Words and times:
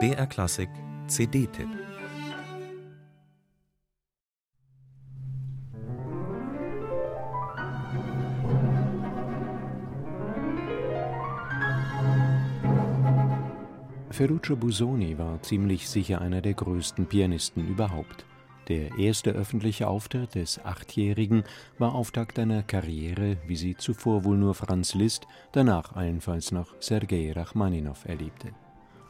BR 0.00 0.26
Klassik 0.26 0.68
CD-Tipp 1.06 1.68
Ferruccio 14.10 14.56
Busoni 14.56 15.16
war 15.16 15.40
ziemlich 15.42 15.88
sicher 15.88 16.20
einer 16.20 16.40
der 16.40 16.54
größten 16.54 17.06
Pianisten 17.06 17.68
überhaupt. 17.68 18.26
Der 18.68 18.96
erste 18.98 19.30
öffentliche 19.30 19.88
Auftritt 19.88 20.34
des 20.34 20.64
Achtjährigen 20.64 21.44
war 21.78 21.94
Auftakt 21.94 22.38
einer 22.38 22.62
Karriere, 22.62 23.36
wie 23.46 23.56
sie 23.56 23.76
zuvor 23.76 24.24
wohl 24.24 24.38
nur 24.38 24.54
Franz 24.54 24.94
Liszt, 24.94 25.26
danach 25.52 25.94
allenfalls 25.96 26.50
noch 26.50 26.74
Sergei 26.80 27.32
Rachmaninow 27.32 28.04
erlebte. 28.06 28.52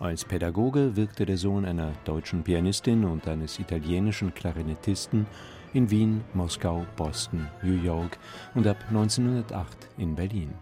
Als 0.00 0.24
Pädagoge 0.24 0.96
wirkte 0.96 1.24
der 1.24 1.38
Sohn 1.38 1.64
einer 1.64 1.92
deutschen 2.04 2.42
Pianistin 2.42 3.04
und 3.04 3.28
eines 3.28 3.60
italienischen 3.60 4.34
Klarinettisten 4.34 5.26
in 5.72 5.88
Wien, 5.88 6.24
Moskau, 6.34 6.84
Boston, 6.96 7.46
New 7.62 7.80
York 7.80 8.18
und 8.56 8.66
ab 8.66 8.76
1908 8.88 9.88
in 9.98 10.16
Berlin. 10.16 10.52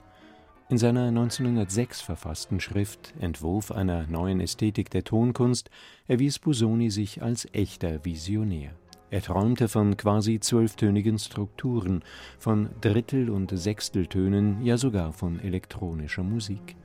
In 0.68 0.78
seiner 0.78 1.08
1906 1.08 2.02
verfassten 2.02 2.60
Schrift 2.60 3.14
Entwurf 3.20 3.72
einer 3.72 4.06
neuen 4.06 4.40
Ästhetik 4.40 4.90
der 4.90 5.04
Tonkunst 5.04 5.70
erwies 6.08 6.38
Busoni 6.38 6.90
sich 6.90 7.22
als 7.22 7.46
echter 7.52 8.04
Visionär. 8.04 8.72
Er 9.12 9.20
träumte 9.20 9.68
von 9.68 9.98
quasi 9.98 10.40
zwölftönigen 10.40 11.18
Strukturen, 11.18 12.02
von 12.38 12.70
Drittel- 12.80 13.28
und 13.28 13.50
Sechsteltönen, 13.54 14.64
ja 14.64 14.78
sogar 14.78 15.12
von 15.12 15.38
elektronischer 15.38 16.22
Musik. 16.22 16.76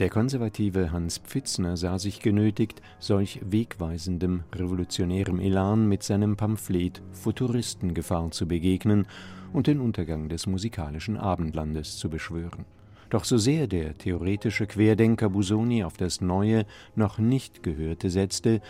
Der 0.00 0.10
konservative 0.10 0.90
Hans 0.90 1.18
Pfitzner 1.18 1.76
sah 1.76 2.00
sich 2.00 2.18
genötigt, 2.18 2.82
solch 2.98 3.38
wegweisendem 3.48 4.42
revolutionärem 4.52 5.38
Elan 5.38 5.88
mit 5.88 6.02
seinem 6.02 6.36
Pamphlet 6.36 7.00
Futuristengefahr 7.12 8.32
zu 8.32 8.48
begegnen 8.48 9.06
und 9.52 9.68
den 9.68 9.78
Untergang 9.78 10.28
des 10.28 10.48
musikalischen 10.48 11.16
Abendlandes 11.16 11.96
zu 11.96 12.10
beschwören 12.10 12.64
doch 13.12 13.24
so 13.24 13.36
sehr 13.36 13.66
der 13.66 13.98
theoretische 13.98 14.66
Querdenker 14.66 15.28
Busoni 15.28 15.84
auf 15.84 15.98
das 15.98 16.22
Neue, 16.22 16.64
noch 16.96 17.18
nicht 17.18 17.62
Gehörte 17.62 18.08
setzte, 18.08 18.62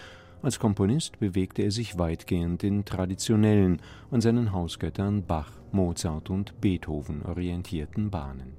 als 0.42 0.58
Komponist 0.58 1.18
bewegte 1.20 1.62
er 1.62 1.70
sich 1.70 1.98
weitgehend 1.98 2.64
in 2.64 2.84
traditionellen, 2.84 3.80
an 4.10 4.20
seinen 4.20 4.52
Hausgöttern 4.52 5.24
Bach, 5.24 5.52
Mozart 5.70 6.30
und 6.30 6.60
Beethoven 6.60 7.22
orientierten 7.22 8.10
Bahnen. 8.10 8.54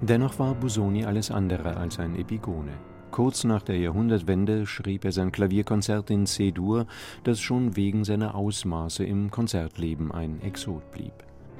Dennoch 0.00 0.38
war 0.40 0.54
Busoni 0.54 1.04
alles 1.04 1.30
andere 1.30 1.76
als 1.76 2.00
ein 2.00 2.16
Epigone. 2.16 2.72
Kurz 3.12 3.44
nach 3.44 3.62
der 3.62 3.76
Jahrhundertwende 3.76 4.66
schrieb 4.66 5.04
er 5.04 5.12
sein 5.12 5.30
Klavierkonzert 5.30 6.10
in 6.10 6.26
C-Dur, 6.26 6.86
das 7.24 7.40
schon 7.40 7.76
wegen 7.76 8.04
seiner 8.04 8.34
Ausmaße 8.34 9.04
im 9.04 9.30
Konzertleben 9.30 10.10
ein 10.10 10.40
Exot 10.40 10.90
blieb. 10.90 11.12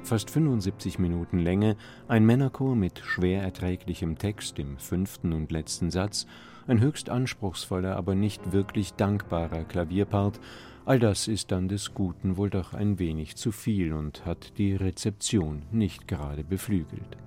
Fast 0.03 0.29
75 0.29 0.99
Minuten 0.99 1.39
Länge, 1.39 1.77
ein 2.09 2.25
Männerchor 2.25 2.75
mit 2.75 2.99
schwer 2.99 3.41
erträglichem 3.41 4.17
Text 4.17 4.59
im 4.59 4.77
fünften 4.77 5.31
und 5.31 5.49
letzten 5.49 5.91
Satz, 5.91 6.27
ein 6.67 6.81
höchst 6.81 7.09
anspruchsvoller, 7.09 7.95
aber 7.95 8.13
nicht 8.13 8.51
wirklich 8.51 8.93
dankbarer 8.95 9.63
Klavierpart, 9.63 10.41
all 10.83 10.99
das 10.99 11.29
ist 11.29 11.53
dann 11.53 11.69
des 11.69 11.93
Guten 11.93 12.35
wohl 12.35 12.49
doch 12.49 12.73
ein 12.73 12.99
wenig 12.99 13.37
zu 13.37 13.53
viel 13.53 13.93
und 13.93 14.25
hat 14.25 14.57
die 14.57 14.75
Rezeption 14.75 15.61
nicht 15.71 16.05
gerade 16.05 16.43
beflügelt. 16.43 17.17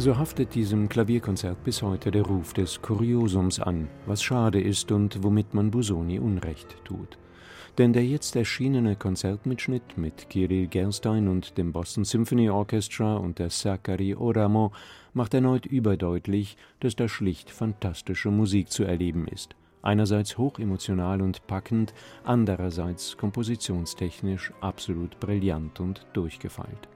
So 0.00 0.16
haftet 0.16 0.54
diesem 0.54 0.88
Klavierkonzert 0.88 1.62
bis 1.62 1.82
heute 1.82 2.10
der 2.10 2.22
Ruf 2.22 2.54
des 2.54 2.80
Kuriosums 2.80 3.60
an, 3.60 3.86
was 4.06 4.22
schade 4.22 4.58
ist 4.58 4.90
und 4.92 5.22
womit 5.22 5.52
man 5.52 5.70
Busoni 5.70 6.18
Unrecht 6.18 6.74
tut. 6.84 7.18
Denn 7.76 7.92
der 7.92 8.06
jetzt 8.06 8.34
erschienene 8.34 8.96
Konzertmitschnitt 8.96 9.98
mit 9.98 10.30
Kirill 10.30 10.68
Gerstein 10.68 11.28
und 11.28 11.58
dem 11.58 11.72
Boston 11.72 12.06
Symphony 12.06 12.48
Orchestra 12.48 13.16
und 13.18 13.38
der 13.38 13.50
Zachary 13.50 14.14
Oramo 14.14 14.72
macht 15.12 15.34
erneut 15.34 15.66
überdeutlich, 15.66 16.56
dass 16.80 16.96
da 16.96 17.06
schlicht 17.06 17.50
fantastische 17.50 18.30
Musik 18.30 18.70
zu 18.70 18.84
erleben 18.84 19.28
ist. 19.28 19.54
Einerseits 19.82 20.38
hochemotional 20.38 21.20
und 21.20 21.46
packend, 21.46 21.92
andererseits 22.24 23.18
kompositionstechnisch 23.18 24.50
absolut 24.62 25.20
brillant 25.20 25.78
und 25.78 26.06
durchgefeilt. 26.14 26.88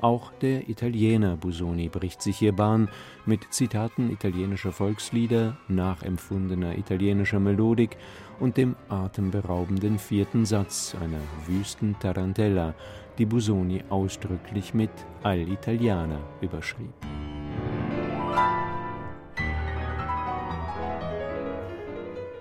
Auch 0.00 0.32
der 0.40 0.68
Italiener 0.68 1.36
Busoni 1.36 1.88
bricht 1.88 2.22
sich 2.22 2.38
hier 2.38 2.52
Bahn 2.52 2.88
mit 3.26 3.52
Zitaten 3.52 4.10
italienischer 4.10 4.72
Volkslieder, 4.72 5.56
nachempfundener 5.68 6.76
italienischer 6.76 7.40
Melodik 7.40 7.96
und 8.40 8.56
dem 8.56 8.76
atemberaubenden 8.88 9.98
vierten 9.98 10.44
Satz 10.44 10.96
einer 11.00 11.20
wüsten 11.46 11.96
Tarantella, 12.00 12.74
die 13.18 13.26
Busoni 13.26 13.84
ausdrücklich 13.88 14.74
mit 14.74 14.90
All'Italiana 15.22 16.18
überschrieb. 16.40 16.92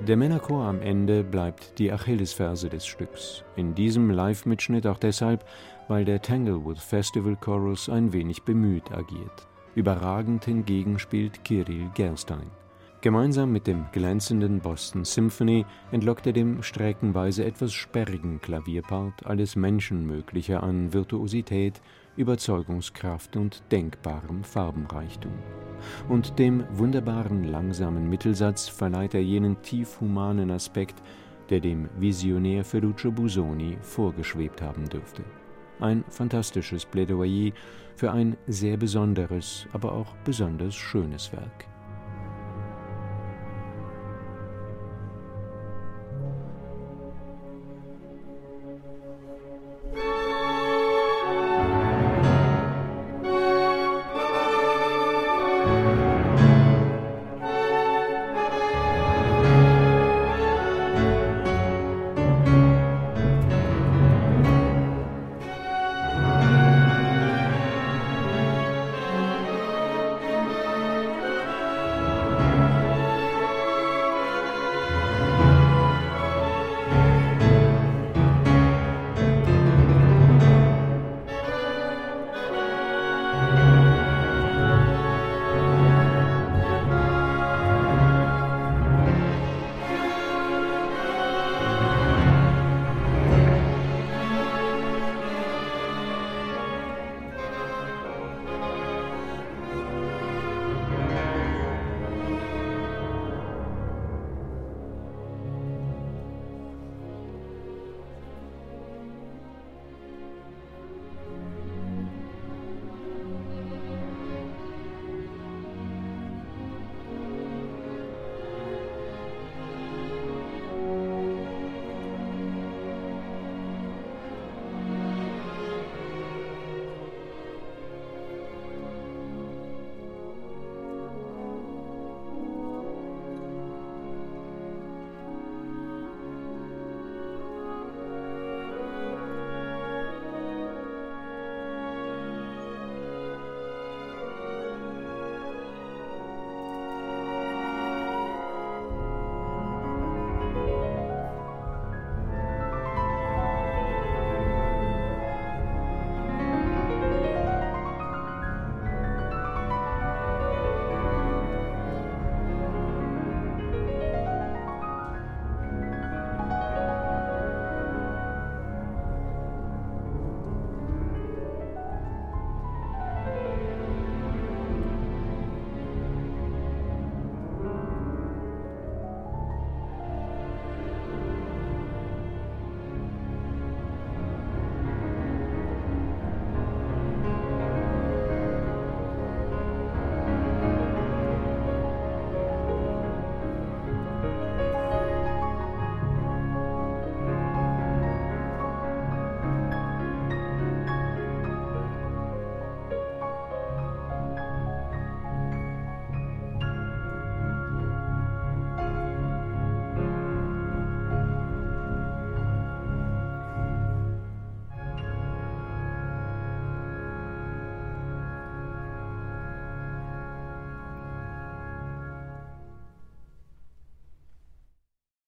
Der 0.07 0.17
Männerchor 0.17 0.65
am 0.65 0.81
Ende 0.81 1.23
bleibt 1.23 1.77
die 1.77 1.91
Achillesferse 1.91 2.69
des 2.69 2.87
Stücks. 2.87 3.43
In 3.55 3.75
diesem 3.75 4.09
Live-Mitschnitt 4.09 4.87
auch 4.87 4.97
deshalb, 4.97 5.45
weil 5.87 6.05
der 6.05 6.23
Tanglewood 6.23 6.79
Festival 6.79 7.35
Chorus 7.35 7.87
ein 7.87 8.11
wenig 8.11 8.41
bemüht 8.41 8.91
agiert. 8.91 9.47
Überragend 9.75 10.45
hingegen 10.45 10.97
spielt 10.97 11.43
Kirill 11.43 11.91
Gerstein. 11.93 12.49
Gemeinsam 13.01 13.51
mit 13.51 13.67
dem 13.67 13.85
glänzenden 13.91 14.59
Boston 14.59 15.05
Symphony 15.05 15.65
entlockt 15.91 16.25
er 16.25 16.33
dem 16.33 16.63
streckenweise 16.63 17.45
etwas 17.45 17.71
sperrigen 17.71 18.41
Klavierpart 18.41 19.27
alles 19.27 19.55
Menschenmögliche 19.55 20.63
an 20.63 20.93
Virtuosität, 20.93 21.79
Überzeugungskraft 22.15 23.35
und 23.37 23.61
denkbarem 23.71 24.43
Farbenreichtum. 24.43 25.33
Und 26.09 26.39
dem 26.39 26.63
wunderbaren 26.71 27.43
langsamen 27.43 28.09
Mittelsatz 28.09 28.67
verleiht 28.67 29.13
er 29.13 29.23
jenen 29.23 29.61
tief 29.61 29.99
humanen 30.01 30.51
Aspekt, 30.51 31.01
der 31.49 31.59
dem 31.59 31.89
Visionär 31.97 32.63
Ferruccio 32.63 33.11
Busoni 33.11 33.77
vorgeschwebt 33.81 34.61
haben 34.61 34.87
dürfte. 34.87 35.23
Ein 35.79 36.03
fantastisches 36.09 36.85
Plädoyer 36.85 37.51
für 37.95 38.11
ein 38.11 38.37
sehr 38.47 38.77
besonderes, 38.77 39.67
aber 39.73 39.91
auch 39.91 40.15
besonders 40.23 40.75
schönes 40.75 41.31
Werk. 41.33 41.65